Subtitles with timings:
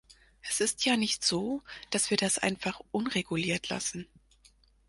[0.41, 4.07] Es ist ja nicht so, dass wir das einfach unreguliert lassen.